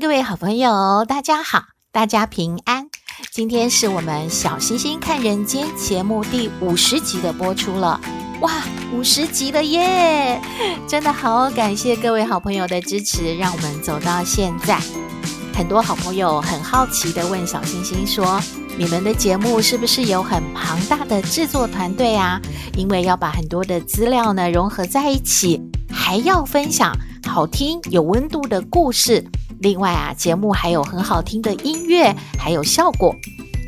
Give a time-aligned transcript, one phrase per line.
[0.00, 2.86] 各位好朋友，大家好，大家平安。
[3.32, 8.00] 今天是我们《小星星看人间》节目第五十集的播出了。
[8.40, 8.52] 哇，
[8.92, 10.40] 五十集了耶！
[10.86, 14.78] 真的好感谢各位好朋友的支持，让我们走到现在。
[15.52, 18.40] 很多好朋友很好奇地问小星星说
[18.78, 22.40] ：“你们的节目是不是有很庞大的制作团队啊？
[22.76, 25.60] 因为要把很多的资料呢融合在一起，
[25.90, 26.92] 还要分享
[27.26, 29.24] 好听有温度的故事。
[29.60, 33.14] 另外啊，节目还有很好听的音乐，还有效果，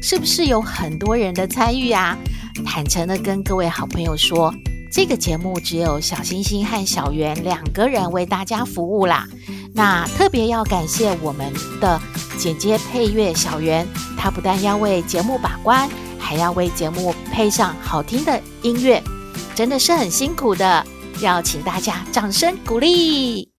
[0.03, 2.17] 是不是有很多人的参与啊？”
[2.65, 4.53] 坦诚的跟各位好朋友说，
[4.93, 9.27] 这个节目只有小星星和小圆两个人为大家服务啦。
[9.73, 12.01] 那特别要感谢我们的
[12.39, 13.87] 剪接配乐小圆，
[14.19, 19.03] 他不但要为节目把关，还要为节目配上好听的音乐，
[19.55, 20.85] 真的是很辛苦的。
[21.21, 23.50] 要请大家掌声鼓励。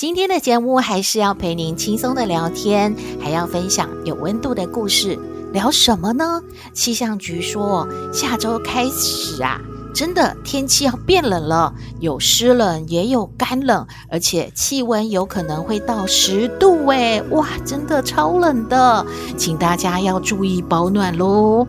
[0.00, 5.18] 今天的节目还是要陪您轻松的聊天，还要分享有温度的故事。
[5.52, 6.40] 聊什么呢？
[6.72, 9.60] 气象局说，下周开始啊，
[9.92, 19.04] 真的天气要变冷了，有湿冷也有干冷，而且气温有可能会到十度诶，哇，真的超冷的，
[19.36, 21.66] 请大家要注意保暖喽。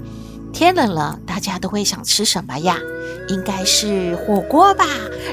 [0.53, 2.77] 天冷了，大家都会想吃什么呀？
[3.27, 4.85] 应该是火锅吧，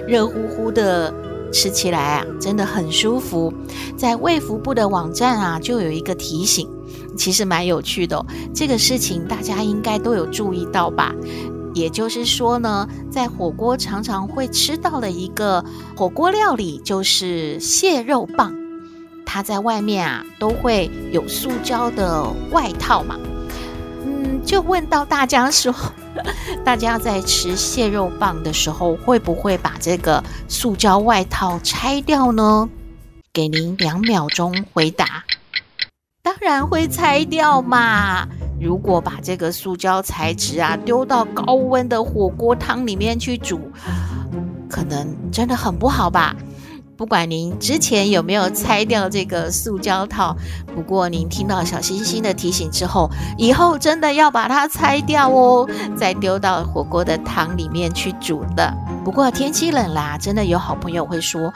[0.05, 1.15] 热乎乎的。
[1.53, 3.53] 吃起来啊，真的很舒服。
[3.97, 6.69] 在卫福部的网站啊，就有一个提醒，
[7.17, 8.25] 其实蛮有趣的。
[8.55, 11.15] 这个事情大家应该都有注意到吧？
[11.75, 15.65] 也就是说呢，在火锅常常会吃到的一个
[15.97, 18.55] 火锅料理，就是蟹肉棒。
[19.25, 23.17] 它在外面啊，都会有塑胶的外套嘛。
[24.49, 25.75] 就问到大家说。
[26.65, 32.69] 大家在吃蟹肉棒的时候，会不会把这个塑胶外套拆掉呢？
[33.31, 35.23] 给您两秒钟回答。
[36.23, 38.27] 当然会拆掉嘛！
[38.59, 43.61] 如果把这个塑胶材质啊丢到高温的火锅汤里面去煮，
[44.69, 46.35] 可能真的很不好吧。
[46.99, 50.37] 不管您之前有没有拆掉这个塑胶套，
[50.75, 55.65] 不过您听到小星星的提醒之后，以后真的要把它拆掉哦，
[55.97, 58.75] 再丢到火锅的汤里面去煮的。
[59.05, 61.55] 不过天气冷啦，真的有好朋友会说：“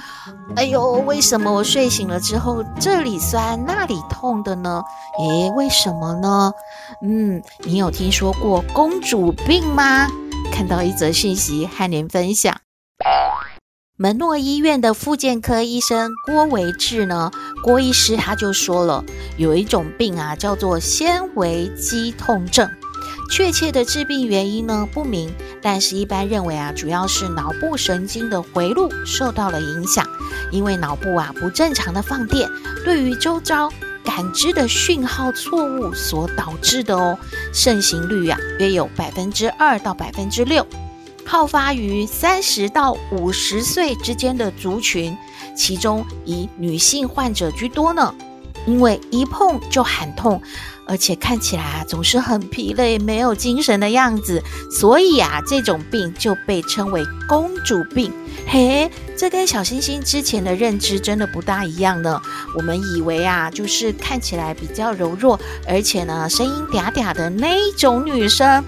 [0.54, 4.80] 哎呦，为什么我睡醒了之后这里酸那里痛的呢？”
[5.18, 6.52] 诶，为什么呢？
[7.02, 10.06] 嗯，你有听说过公主病吗？
[10.52, 12.56] 看到一则讯息和您分享。
[14.02, 17.30] 门诺医院的复健科医生郭维志呢，
[17.62, 19.04] 郭医师他就说了，
[19.36, 22.68] 有一种病啊，叫做纤维肌痛症，
[23.30, 30.04] 确切的致病原因呢不明，但是一般认为啊，主要是脑部神经的回路受到了影响，
[30.50, 32.50] 因为脑部啊不正常的放电，
[32.84, 33.72] 对于周遭
[34.04, 37.16] 感知的讯号错误所导致的哦，
[37.52, 40.66] 盛行率啊约有百分之二到百分之六。
[41.24, 45.16] 好发于三十到五十岁之间的族群，
[45.56, 48.14] 其中以女性患者居多呢。
[48.64, 50.40] 因为一碰就喊痛，
[50.86, 54.40] 而且看起来啊总是很疲累、没有精神的样子，
[54.70, 58.12] 所以啊这种病就被称为“公主病”。
[58.46, 62.20] 嘿，这跟小星星之前的认知真的不大一样呢。
[62.56, 68.64] 我们以为啊就是看起来比较柔弱，而且呢声音嗲嗲的那种女生。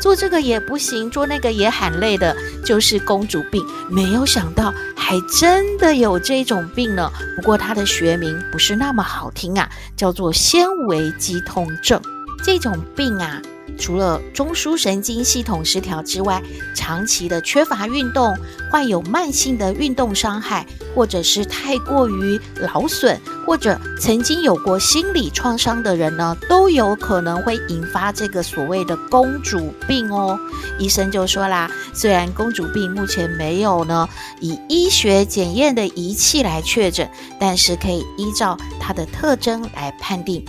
[0.00, 3.64] 做这个也不行，做那个也喊累的，就是公主病。
[3.90, 7.10] 没有想到，还真的有这种病呢。
[7.36, 12.00] 不过它的学名不是那么好听啊，叫做纤维肌痛症。
[12.44, 13.40] 这种病啊。
[13.76, 16.40] 除了中枢神经系统失调之外，
[16.76, 18.32] 长期的缺乏运动、
[18.70, 20.64] 患有慢性的运动伤害，
[20.94, 30.38] 或者是太过于劳损，或者曾经有过心理创伤的人呢，都有可能会引发这个所谓的公主病哦。
[30.78, 34.08] 医生就说啦，虽然公主病目前没有呢
[34.40, 37.10] 以医学检验的仪器来确诊，
[37.40, 40.44] 但是可以依照它的特征来判定。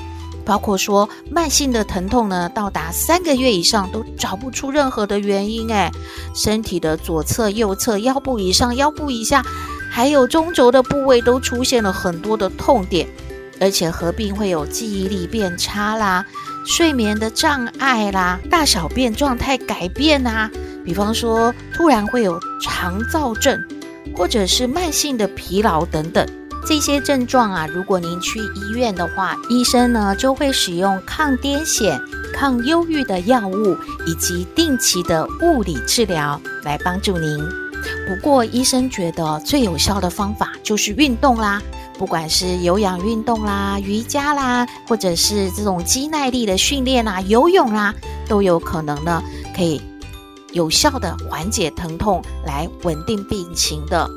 [0.46, 5.72] 包括说慢性的疼痛呢，到达三个月以上都找不出任何的原因。
[5.72, 5.92] 哎，
[6.36, 9.44] 身体的左侧、右侧、腰部以上、腰部以下，
[9.92, 13.08] 还有中轴的部位都出现了很多的痛点，
[13.60, 16.26] 而且合并会有记忆力变差啦、
[16.66, 20.52] 睡眠的障碍啦、大小便状态改变啊，
[20.84, 23.60] 比方说突然会有肠躁症，
[24.16, 26.28] 或者是慢性的疲劳等等。
[26.68, 32.00] 这些症状啊，如果您去医院的话，医生呢就会使用抗癫痫、
[32.34, 37.38] 抗忧郁的药物，以及定期的物理治疗来帮助您。
[38.08, 41.62] 不过，医生觉得最有效的方法就是运动啦，
[42.00, 47.94] 不管是有氧运动啦、瑜伽啦，或者是这种肌耐力的训练啦、游泳啦，
[48.28, 49.24] 都有可能呢，
[49.56, 49.80] 可以
[50.52, 54.10] 有效的缓解疼痛，来稳定病情的。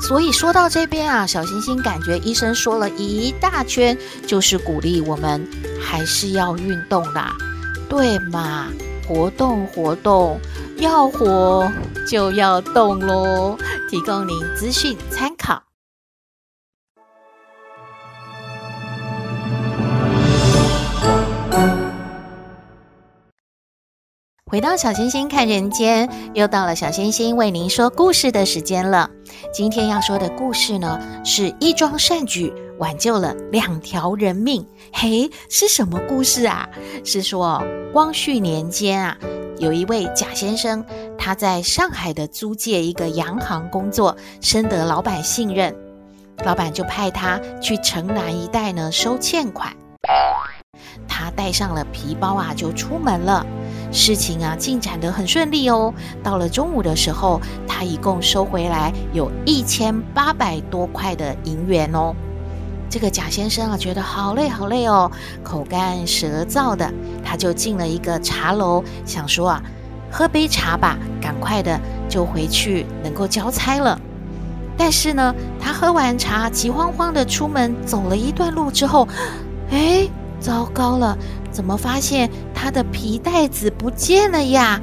[0.00, 3.96] 所以说到这边啊，小星星感觉医生说了一大圈，
[4.26, 5.46] 就是鼓励我们
[5.80, 7.34] 还是要运动啦，
[7.88, 8.66] 对嘛？
[9.06, 10.38] 活动活动，
[10.76, 11.70] 要活
[12.06, 13.56] 就要动喽，
[13.90, 15.67] 提供您资讯参考。
[24.50, 29.10] 回到小星星看人间，又到了小星星为您说故事的时间了。
[29.52, 34.66] 今天要说的故事呢，是一桩善举挽救了两条人命。
[34.90, 36.66] 嘿，是什么故事啊？
[37.04, 37.62] 是说
[37.92, 39.18] 光绪年间啊，
[39.58, 40.82] 有一位贾先生，
[41.18, 45.76] 他在上海的租界一个洋行工作，深得老板信任，
[46.42, 49.76] 老板就派他去城南一带呢收欠款。
[51.06, 53.44] 他带上了皮包啊，就出门了。
[53.90, 55.92] 事情啊，进展得很顺利哦。
[56.22, 62.14] 到了中午的时候，他一共收回来有一千八百多块的银元哦。
[62.90, 65.10] 这个贾先生啊，觉得好累好累哦，
[65.42, 66.90] 口干舌燥的，
[67.22, 69.62] 他就进了一个茶楼，想说啊，
[70.10, 74.00] 喝杯茶吧，赶快的就回去能够交差了。
[74.76, 79.06] 但是呢，他喝完茶，急慌慌的出门，走了一段路之后，
[79.70, 80.08] 哎，
[80.40, 81.18] 糟糕了！
[81.50, 84.80] 怎么发现他的皮袋子不见了呀？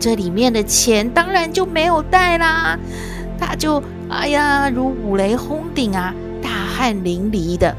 [0.00, 2.78] 这里面的钱当然就没有带啦。
[3.38, 7.74] 他就哎呀，如五雷轰顶啊，大汗淋漓的。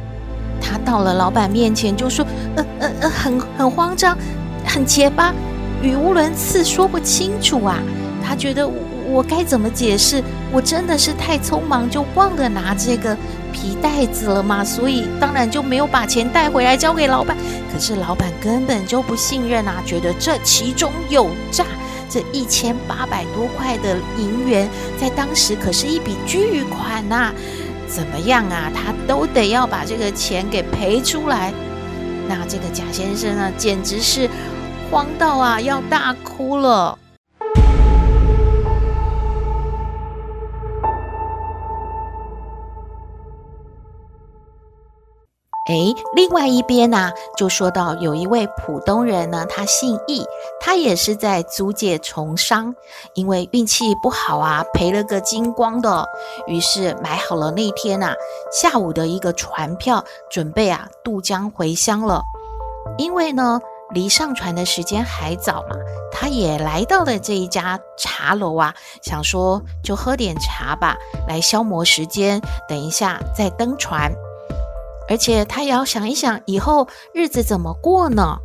[0.61, 4.17] 他到了老板面前就说：“呃呃呃，很很慌张，
[4.65, 5.33] 很结巴，
[5.81, 7.79] 语无伦次，说不清楚啊。”
[8.25, 8.73] 他觉得我，
[9.11, 10.23] 我该怎么解释？
[10.51, 13.15] 我真的是太匆忙，就忘了拿这个。
[13.55, 17.37] 皮袋子了嘛，所以当然就没有把钱带回来交给老板。
[17.71, 21.65] 可是老板根本就不信任啊，觉得这其中有诈。
[22.09, 24.69] 这一千八百多块的银元，
[24.99, 27.33] 在当时可是一笔巨款呐，
[27.87, 31.53] 怎么样啊，他都得要把这个钱给赔出来。
[32.27, 34.29] 那这个贾先生呢，简直是
[34.91, 36.97] 慌到啊，要大哭了。
[45.67, 45.73] 哎，
[46.13, 50.23] 另外一边呢、就说到有一位浦东人呢，他姓易，
[50.59, 52.75] 他也是在租界从商，
[53.15, 56.07] 因为运气不好啊，赔了个精光的，
[56.45, 58.13] 于是买好了那天呐、
[58.51, 62.21] 下午的一个船票，准备啊渡江回乡了。
[62.99, 63.59] 因为呢
[63.91, 65.75] 离上船的时间还早嘛，
[66.11, 70.95] 他也来到了这一家茶楼啊，想说就喝点茶吧，
[71.27, 74.13] 来消磨时间，等一下再登船。
[75.07, 78.37] 而且他也要想一想以后日子怎么过呢？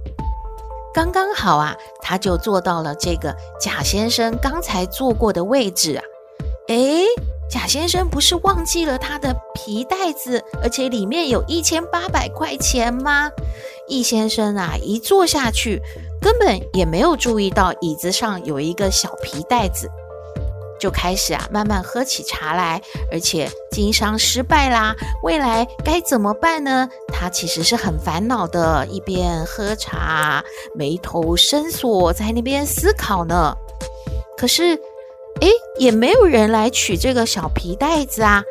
[0.92, 6.04] 刚刚好啊，他就坐到了这个贾先生刚才坐过的位置啊。
[6.68, 7.04] 诶，
[7.48, 13.30] 贾先生不是忘记了他的皮袋子，而且里面有一千八百块钱吗？
[13.88, 15.80] 易先生啊，一坐下去，
[16.20, 19.90] 根本也没有注意到椅子上有一个小皮袋子。
[20.80, 22.80] 就开始啊，慢慢喝起茶来，
[23.12, 26.88] 而且经商失败啦，未来该怎么办呢？
[27.12, 30.42] 他其实是很烦恼的，一边喝茶，
[30.74, 33.54] 眉头深锁，在那边思考呢。
[34.38, 34.74] 可是，
[35.42, 38.42] 哎，也没有人来取这个小皮袋子啊，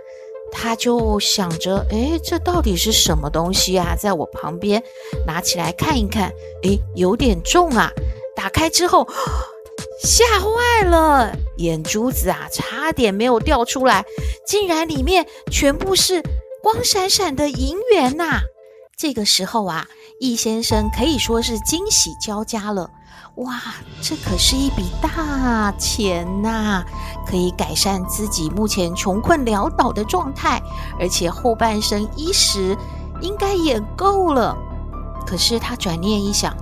[0.52, 3.96] 他就想着，哎，这到底是什么东西啊？
[3.98, 4.82] 在我旁边
[5.26, 6.32] 拿起来看一看，
[6.64, 7.92] 哎，有点重啊。
[8.36, 9.08] 打开之后。
[10.02, 14.06] 吓坏了，眼珠子啊，差点没有掉出来，
[14.48, 16.24] 竟然里面全部是
[16.64, 18.40] 光闪闪的银元呐！
[18.98, 19.88] 这个时候啊，
[20.20, 22.90] 易先生可以说是惊喜交加了。
[23.36, 23.62] 哇，
[24.02, 26.84] 这可是一笔大钱呐，
[27.28, 30.62] 可以改善自己目前穷困潦倒的状态，
[31.00, 32.78] 而且后半生衣食
[33.22, 34.58] 应该也够了。
[35.26, 36.56] 可是他转念一想，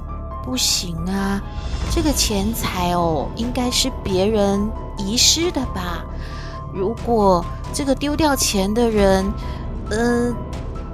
[0.43, 1.41] 不行啊，
[1.97, 6.05] 这个钱财哦，应该是别人遗失的吧？
[6.71, 9.25] 如果这个丢掉钱的人，
[9.89, 10.35] 嗯、呃，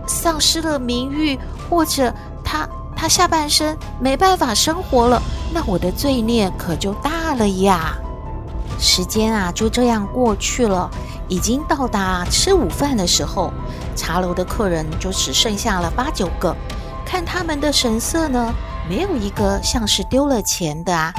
[0.08, 1.38] 丧失了名誉，
[1.70, 5.22] 或者他他下半生没办法生活了，
[5.54, 7.98] 那我的罪孽可就大了呀。
[8.80, 10.90] 时间啊，就这样过去了，
[11.28, 13.52] 已经到达吃午饭的时候，
[13.94, 16.56] 茶楼的客人就只剩下了八九个。
[17.06, 18.54] 看他们的神色呢，
[18.90, 21.12] 没有一个像是丢了钱的啊。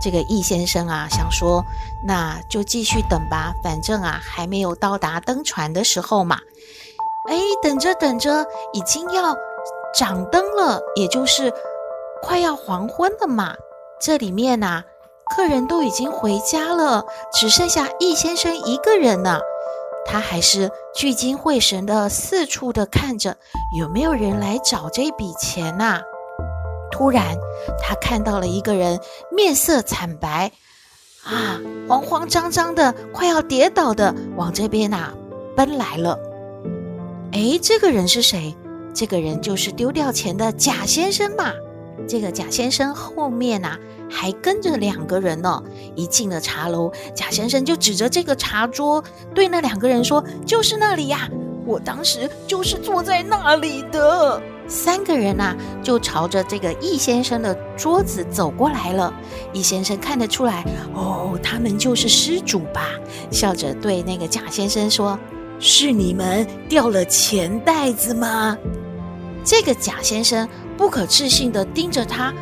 [0.00, 1.64] 这个易先生啊，想说，
[2.04, 6.38] 那就继续等吧，反正啊，还没有到达登船的时候嘛。
[7.28, 9.36] 哎，等着等着，已经要
[9.96, 11.52] 掌灯了，也就是
[12.20, 13.54] 快要黄昏了嘛。
[14.00, 14.82] 这里面呐、
[15.36, 19.38] 客人都已经回家了，只剩下易先生一个人呢。
[20.04, 23.36] 他还是聚精会神的四处的看着，
[23.78, 26.00] 有没有人来找这笔钱呐？
[26.92, 27.36] 突然，
[27.80, 29.00] 他看到了一个人，
[29.34, 30.52] 面色惨白，
[31.24, 31.58] 啊，
[31.88, 35.12] 慌慌张张的，快要跌倒的往这边呐
[35.56, 36.16] 奔来了。
[37.32, 38.54] 哎，这个人是谁？
[38.94, 41.50] 这个人就是丢掉钱的贾先生嘛。
[42.06, 43.76] 这个贾先生后面呐。
[44.14, 45.62] 还跟着两个人呢。
[45.96, 49.02] 一进了茶楼，贾先生就指着这个茶桌，
[49.34, 51.30] 对那两个人说：“就是那里呀，
[51.64, 54.38] 我当时就是坐在那里的。”
[54.72, 59.12] 三个人呐，就朝着这个易先生的桌子走过来了。
[59.52, 60.64] 易先生看得出来，
[60.94, 62.88] 哦，他们就是失主吧？
[63.30, 65.18] 笑着对那个贾先生说
[65.60, 68.56] ：“是你们掉了钱袋子吗？”
[69.44, 72.32] 这个贾先生不可置信地盯着他。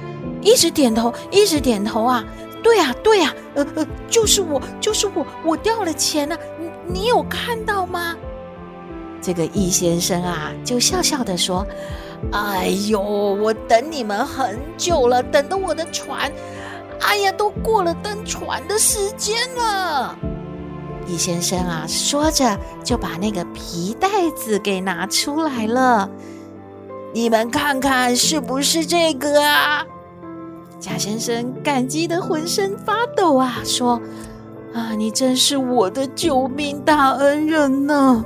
[0.41, 2.25] 一直点头，一直点头啊！
[2.63, 6.37] 对呀，对呀，呃呃，就是我，就是我，我掉了钱呢，
[6.87, 8.17] 你你有看到吗？
[9.21, 11.67] 这个易先生啊，就笑笑地说
[12.33, 16.31] ：“哎呦，我等你们很久了，等的我的船，
[17.01, 20.17] 哎呀，都过了登船的时间了。”
[21.09, 26.09] 易先生啊，说着就把那个皮袋子给拿出来了，
[27.13, 29.85] 你们看看是不是这个啊？
[30.79, 34.01] 贾先生感激得浑身发抖啊，说
[34.73, 38.25] ：“啊，你真是我的救命大恩人呢！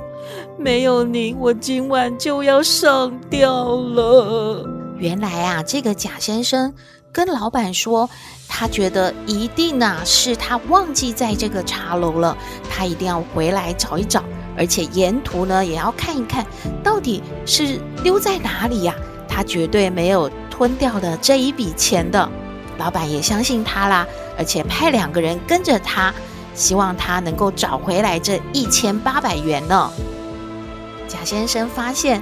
[0.57, 4.65] 没有您，我今晚就要上吊了。”
[4.97, 6.73] 原来啊，这个贾先生
[7.11, 8.09] 跟老板说，
[8.47, 12.37] 他觉得一定啊是他忘记在这个茶楼了，
[12.69, 14.23] 他一定要回来找一找，
[14.57, 16.45] 而且沿途呢也要看一看，
[16.83, 18.95] 到底是丢在哪里呀？
[19.27, 22.29] 他绝对没有吞掉的这一笔钱的。
[22.77, 26.13] 老板也相信他啦，而且派两个人跟着他，
[26.55, 29.91] 希望他能够找回来这一千八百元呢。
[31.07, 32.21] 贾先生发现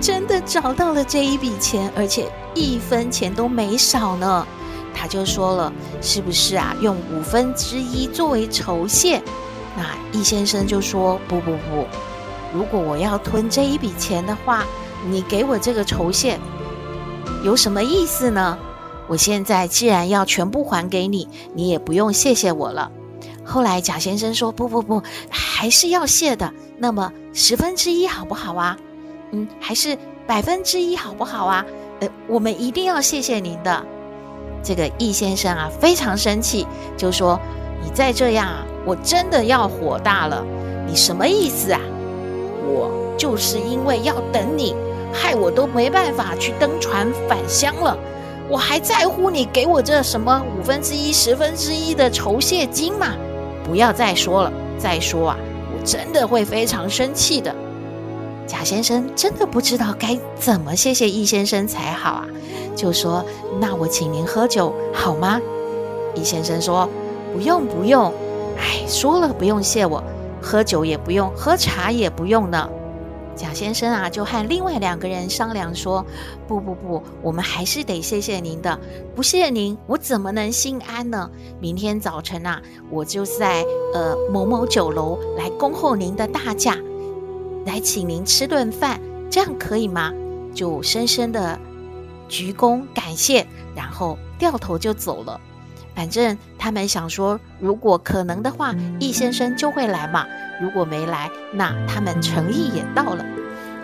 [0.00, 4.44] 真的找到了这一笔钱，而且一分钱都没少呢。
[4.92, 5.72] 他就说了
[6.02, 6.74] ：“是不是啊？
[6.80, 9.22] 用五分之一作为酬谢？”
[9.76, 11.86] 那易先生就说：“不不不，
[12.52, 14.64] 如果我要吞这一笔钱的话，
[15.08, 16.38] 你给我这个酬谢
[17.44, 18.56] 有什么意思呢？”
[19.06, 22.90] 我现在既然要全部还给你，你也不用谢谢我了。
[23.44, 26.50] 后来贾先生说：“不不不，还是要谢的。
[26.78, 28.76] 那么十分之一好不好啊？
[29.32, 29.96] 嗯，还是
[30.26, 31.64] 百分之一好不好啊？
[32.00, 33.84] 呃，我们一定要谢谢您的。”
[34.64, 37.38] 这个易先生啊，非常生气，就说
[37.84, 40.44] ：“你再这样啊，我真的要火大了。
[40.86, 41.80] 你什么意思啊？
[42.66, 44.74] 我就是因为要等你，
[45.12, 47.96] 害我都没办法去登船返乡了。”
[48.46, 53.14] 我还在乎你给我这什么五分之一、十分之一的酬谢金吗？
[53.64, 55.36] 不要再说了，再说啊，
[55.72, 57.54] 我真的会非常生气的。
[58.46, 62.26] 贾先生真的不知道该怎么谢谢易先生才好啊，
[62.76, 63.24] 就说
[63.58, 65.40] ：“那我请您喝酒好吗？”
[66.14, 66.86] 易先生说
[67.32, 68.12] ：“不用不用，
[68.58, 70.04] 哎，说了不用谢我，
[70.42, 72.68] 喝酒也不用，喝茶也不用呢。”
[73.36, 76.04] 贾先生啊，就和另外两个人商量说
[76.46, 78.78] ：“不不不，我们还是得谢谢您的。
[79.14, 81.30] 不谢您，我怎么能心安呢？
[81.60, 86.78] 明天早晨啊，我就在呃某某酒楼来恭候您的大驾，
[87.66, 89.00] 来请您吃顿饭，
[89.30, 90.12] 这样可以吗？”
[90.54, 91.58] 就深深的
[92.28, 95.40] 鞠躬感谢，然后掉头就走了。
[95.94, 100.26] 反正他们想说，如果可能的话，易先生就会来嘛。
[100.60, 103.24] 如果没来，那他们诚意也到了。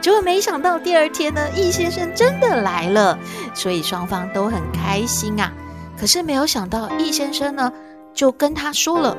[0.01, 3.19] 结果没想到第二天呢，易先生真的来了，
[3.55, 5.53] 所以双方都很开心啊。
[5.99, 7.71] 可是没有想到，易先生呢
[8.15, 9.17] 就跟他说了：“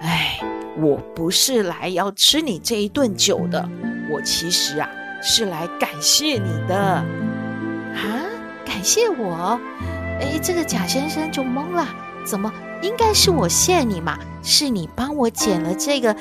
[0.00, 0.40] 哎，
[0.78, 3.68] 我不是来要吃你这一顿酒的，
[4.10, 4.88] 我其实啊
[5.20, 7.04] 是来感谢你的。
[7.94, 8.26] 啊，
[8.64, 9.58] 感谢我？
[10.20, 11.86] 哎，这个贾先生就懵了，
[12.24, 14.18] 怎么应该是我谢你嘛？
[14.42, 16.14] 是你帮我捡了这个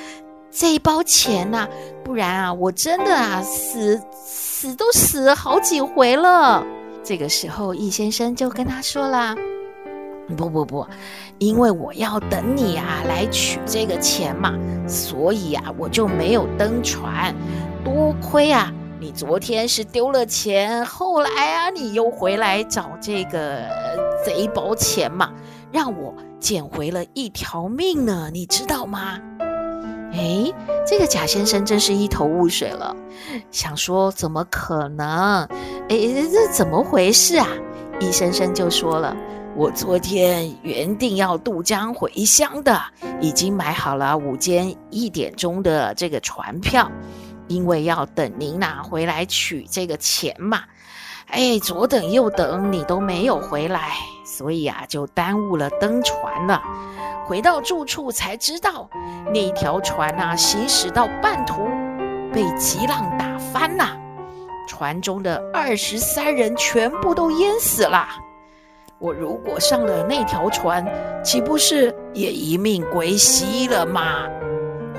[0.50, 1.68] 这一包钱呐，
[2.04, 6.66] 不然啊，我真的啊死死都死了好几回了。
[7.04, 9.36] 这个时候，易先生就跟他说了。
[10.38, 10.88] 不不不，
[11.38, 14.54] 因为我要等你啊来取这个钱嘛，
[14.88, 17.36] 所以啊我就没有登船。
[17.84, 18.72] 多亏啊
[19.04, 23.68] 你昨天是丢了钱，后来啊你又回来找这个
[24.26, 25.34] 贼包钱嘛，
[25.74, 29.20] 让我捡回了一条命呢，你知道吗？
[30.14, 30.50] 哎，
[30.88, 32.96] 这个贾先生真是一头雾水了，
[33.52, 35.44] 想说怎么可能？
[35.90, 35.98] 哎，
[36.32, 37.46] 这怎么回事啊？
[38.00, 39.14] 易先生就说了。
[39.56, 42.82] 我昨天原定要渡江回乡的，
[43.20, 46.90] 已经买好了午间一点钟的这个船票，
[47.48, 50.62] 因为要等您拿回来取这个钱嘛。
[51.28, 53.92] 哎，左等右等，你都没有回来，
[54.26, 56.62] 所以啊，就耽误了登船了。
[57.26, 58.90] 回到住处才知道，
[59.34, 61.66] 那条船啊，行驶到半途
[62.34, 63.98] 被急浪打翻了，
[64.68, 68.06] 船中的二十三人全部都淹死了。
[69.00, 70.86] 我如果上了那条船，
[71.24, 74.28] 岂不是也一命归西了吗？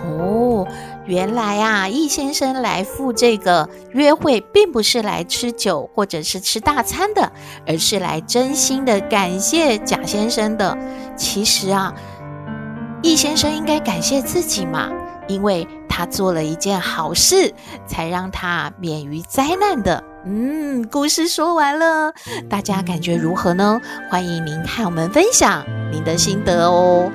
[0.07, 0.67] 哦，
[1.07, 7.31] 原来啊，易先生来赴这个约会，并不是来吃酒或者是吃大餐的，
[7.67, 10.77] 而是来真心的感谢贾先生的。
[11.17, 11.95] 其实啊，
[13.03, 14.91] 易先生应该感谢自己嘛，
[15.29, 17.53] 因为他做了一件好事，
[17.87, 20.03] 才让他免于灾难的。
[20.25, 22.15] 嗯，故事说完了，
[22.49, 23.79] 大家感觉如何呢？
[24.11, 27.13] 欢迎您和我们分享您的心得哦。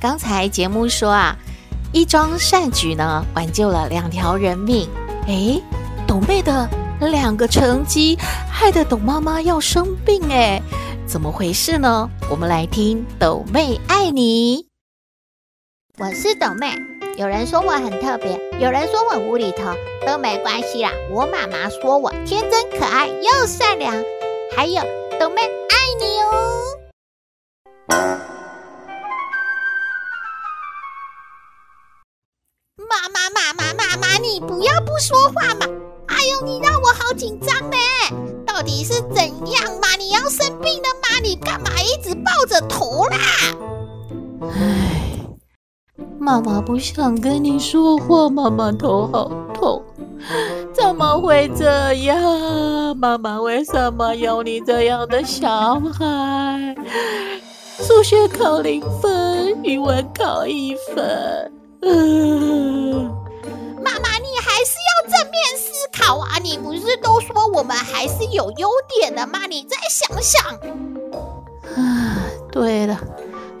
[0.00, 1.36] 刚才节目说啊，
[1.92, 4.88] 一桩善举呢，挽救了两条人命。
[5.26, 5.62] 诶，
[6.06, 6.66] 董妹的
[7.00, 8.16] 两个成绩，
[8.50, 10.62] 害得董妈妈要生病，诶，
[11.06, 12.08] 怎么回事呢？
[12.30, 14.66] 我们来听董妹爱你。
[15.98, 16.72] 我是董妹，
[17.18, 19.74] 有人说我很特别，有人说我无厘头，
[20.06, 20.90] 都没关系啦。
[21.12, 24.02] 我妈妈说我天真可爱又善良，
[24.56, 24.82] 还有
[25.18, 26.30] 董妹爱你哦。
[34.40, 35.66] 你不要不说话嘛！
[36.06, 37.76] 哎呦，你让我好紧张呢。
[38.46, 39.88] 到底是怎样嘛？
[39.98, 41.20] 你要生病了吗？
[41.22, 43.18] 你干嘛一直抱着头啦？
[44.40, 45.26] 唉，
[46.18, 49.82] 妈妈不想跟你说话，妈妈头好痛。
[50.72, 52.96] 怎么会这样？
[52.96, 56.74] 妈妈为什么有你这样的小孩？
[57.78, 61.52] 数学考零分，语文考一分。
[61.82, 63.10] 嗯。
[63.82, 64.09] 妈妈，
[65.10, 66.38] 正面思考啊！
[66.42, 69.46] 你不是都说我们还是有优点的吗？
[69.46, 70.42] 你再想想。
[71.76, 72.16] 啊，
[72.52, 72.98] 对了，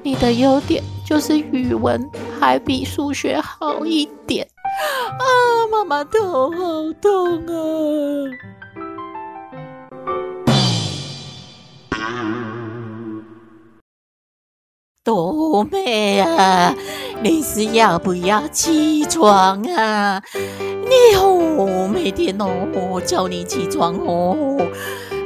[0.02, 2.08] 你的优点就是语文
[2.38, 4.46] 还比数学好一点。
[5.18, 5.24] 啊，
[5.70, 7.44] 妈妈头好痛
[11.90, 12.49] 啊！
[15.02, 16.74] 斗妹啊，
[17.22, 20.22] 你是要不要起床啊？
[20.60, 24.58] 你哦，每天哦叫你起床哦，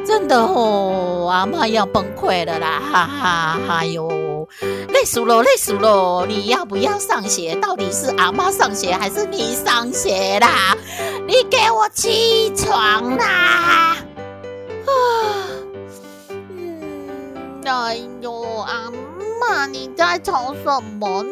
[0.06, 2.80] 真的哦，阿妈要崩溃了啦！
[2.92, 4.46] 哈哈，哎呦，
[4.90, 6.24] 累死了，累死了！
[6.28, 7.56] 你要不要上学？
[7.56, 10.76] 到底是阿妈上学还是你上学啦？
[11.26, 13.96] 你给我起床啦！
[14.87, 14.87] 啊，
[16.50, 18.88] 嗯，哎呦，阿
[19.48, 19.66] 妈。
[19.66, 21.30] 你在吵什么呢？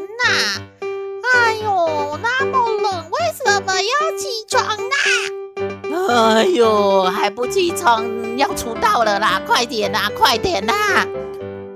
[1.34, 6.08] 哎呦，那么冷，为什么要起床呢？
[6.08, 8.04] 哎呦，还不起床，
[8.36, 9.40] 要出道了啦！
[9.46, 11.06] 快点啦，快点啦！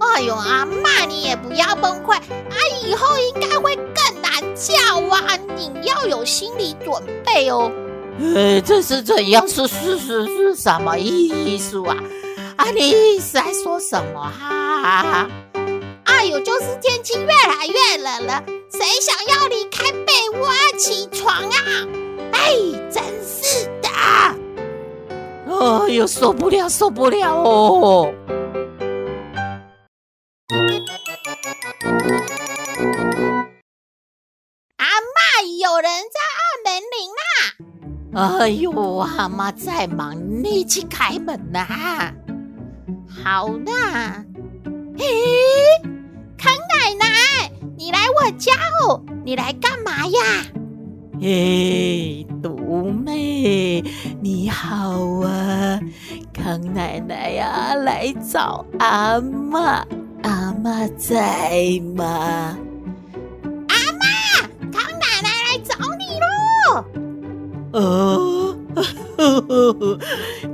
[0.00, 4.74] 哎呦，阿嬷，你也不要崩溃，啊，以后应该会更难叫
[5.08, 5.38] 啊！
[5.56, 7.70] 你要有心理准备哦。
[8.18, 9.46] 呃，这是怎样？
[9.48, 11.96] 是是是是什么意思啊？
[12.56, 15.28] 啊，你是在说什么哈？
[16.16, 20.48] 哎呦，就是天气越来越冷了，谁想要离开被窝
[20.78, 21.86] 起床啊？
[22.32, 22.54] 哎，
[22.90, 23.88] 真是的！
[25.46, 28.12] 哎呦，受不了，受不了哦！
[34.78, 38.40] 阿妈，有人在按门铃啦！
[38.40, 42.14] 哎呦，阿妈在忙，你去开门呐！
[43.22, 43.70] 好的。
[44.98, 45.04] 嘿，
[45.82, 45.95] 康
[46.86, 48.52] 奶奶，你来我家
[48.84, 50.46] 哦，你来干嘛呀？
[51.20, 53.82] 嘿，独妹，
[54.20, 55.80] 你好啊！
[56.32, 59.84] 康奶奶呀、啊，来找阿妈，
[60.22, 62.56] 阿妈在吗？
[63.68, 64.06] 阿妈，
[64.70, 66.84] 康奶奶来找你喽！
[67.72, 69.98] 哦，呵呵呵，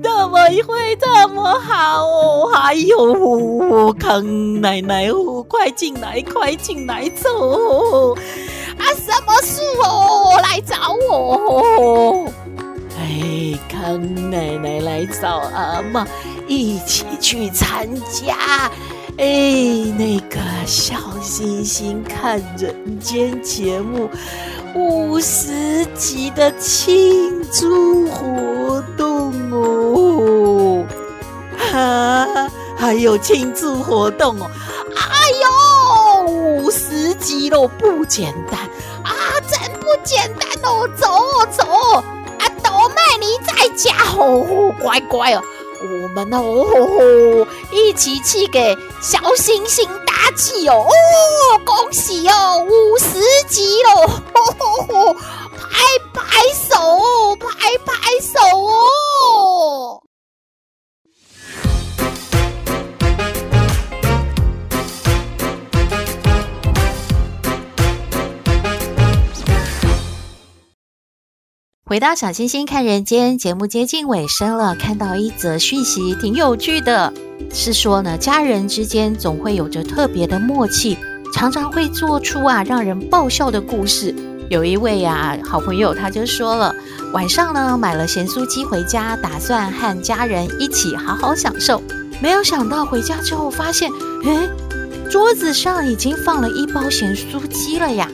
[0.02, 0.32] 怎么
[0.66, 2.50] 会这么好哦？
[2.54, 8.14] 哎有，康奶奶哦，快进来，快进来走。
[8.14, 10.40] 啊，什么事哦？
[10.42, 12.26] 来找我？
[12.98, 16.06] 哎，康奶奶来找阿嬷，
[16.48, 18.70] 一起去参加。
[19.18, 24.08] 哎，那个小星星看人间节目
[24.74, 30.84] 五十集的庆祝活动哦！
[31.70, 34.50] 哈，还有庆祝活动哦！
[36.52, 38.60] 五十集喽，不简单
[39.02, 40.86] 啊，真不简单哦！
[40.98, 42.04] 走哦，走哦！
[42.38, 45.42] 啊，豆妹你在家哦，乖乖哦。
[45.80, 50.86] 我们哦，一起去给小星星打气哦！
[50.86, 54.02] 哦，恭喜哦，五十集喽！
[54.02, 55.16] 哦哦哦，
[55.58, 55.80] 拍
[56.12, 58.84] 拍手，拍拍手哦！
[71.92, 77.12] 回到小星星看人间节目接近尾声了，看到一则讯息，挺有趣的，
[77.52, 80.96] 是说呢，家人之间总会有着特别的默契，
[81.34, 84.14] 常常会做出啊让人爆笑的故事。
[84.48, 86.74] 有一位啊好朋友，他就说了，
[87.12, 91.82] 晚上呢买了咸酥鸡回家，打算和家人一起好好享受，
[92.22, 93.90] 没有想到回家之后发现，
[94.24, 94.48] 诶，
[95.10, 98.08] 桌子上已经放了一包咸酥鸡了呀。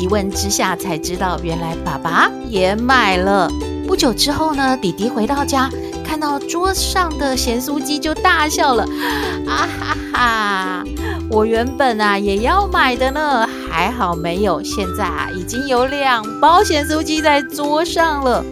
[0.00, 3.50] 一问之下才知道，原来爸爸也买了。
[3.86, 5.68] 不久之后呢，弟弟回到家，
[6.02, 8.84] 看到桌上的咸酥鸡就大笑了，
[9.46, 10.84] 啊哈哈！
[11.28, 14.62] 我原本啊也要买的呢，还好没有。
[14.62, 18.42] 现在啊已经有两包咸酥鸡在桌上了。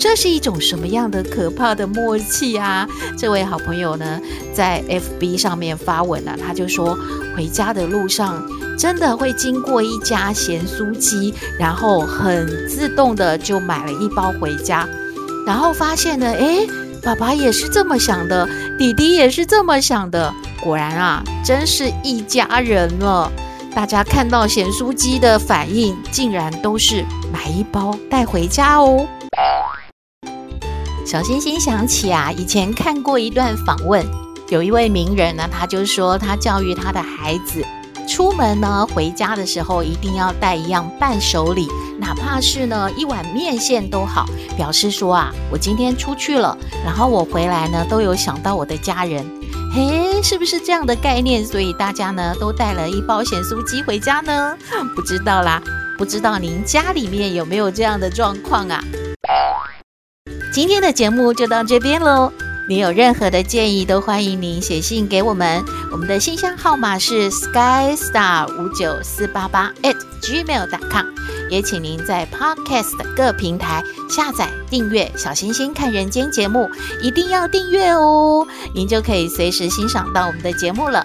[0.00, 2.88] 这是一种什么样的可怕的默契啊？
[3.18, 4.18] 这位好朋友呢，
[4.54, 6.96] 在 FB 上面发文了，他就说，
[7.36, 8.42] 回家的路上
[8.78, 14.88] 真的会经过一家咸酥鸡，然后很自动的就买了一包回家，
[15.46, 16.66] 然后发现呢，诶，
[17.02, 20.32] 爸爸也是这么想的，弟弟也是这么想的，
[20.62, 23.30] 果然啊，真是一家人了。
[23.74, 29.06] 大家看到咸酥鸡的反应，竟然都是买一包带回家哦。
[31.10, 34.06] 小星星想起啊，以前看过一段访问，
[34.48, 37.64] 有一位名人呢，他就说他教育他的孩子，
[38.06, 41.66] 出门呢回家的时候一定要带一样伴手礼，
[41.98, 44.24] 哪怕是呢一碗面线都好，
[44.56, 49.26] 表示说啊，我今天出去了，然后我回来呢都有想到我的家人，
[49.74, 51.44] 嘿，是不是这样的概念？
[51.44, 54.56] 所以大家呢都带了一包咸酥鸡回家呢？
[54.94, 55.60] 不知道啦，
[55.98, 58.80] 不知道您家里面有没有这样的状况啊？
[60.52, 62.32] 今天的节目就到这边喽。
[62.66, 65.64] 你有任何的建议，都欢迎您写信给我们。
[65.92, 71.06] 我们的信箱号码是 skystar 五九四八八 at gmail.com。
[71.50, 76.68] 也请您在 Podcast 各平台下载订阅《小星星看人间》节目，
[77.00, 81.04] 一定要订阅哦，您就可以随时欣赏到我们的节目了。